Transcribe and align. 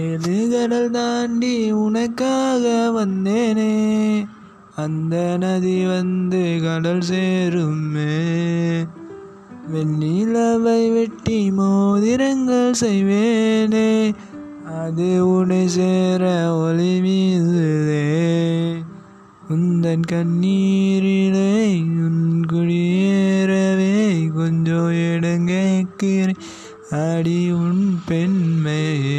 ஏழு 0.00 0.36
கடல் 0.52 0.90
தாண்டி 0.90 1.54
உனக்காக 1.78 2.66
வந்தேனே 2.94 3.72
அந்த 4.76 5.14
நதி 5.36 5.78
வந்து 5.86 6.42
கடல் 6.62 7.02
சேருமே 7.02 8.14
வெள்ளிலவை 9.72 10.80
வெட்டி 10.90 11.40
மோதிரங்கள் 11.50 12.78
செய்வேனே 12.80 13.90
அது 14.76 15.10
உனை 15.26 15.62
சேர 15.68 16.22
ஒளி 16.60 16.94
மீதுதே 17.02 18.08
உந்தன் 19.50 20.08
கண்ணீரிலே 20.10 21.52
உன் 22.00 22.24
குடியேறவே 22.50 23.94
கொஞ்சம் 24.34 24.90
இடங்கேக்கிறேன் 25.04 26.42
அடி 27.02 27.40
உன் 27.58 27.84
பெண்மையே 28.06 29.18